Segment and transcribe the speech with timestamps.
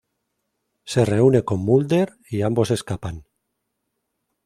[0.91, 3.25] Se reúne con Mulder, y ambos escapan.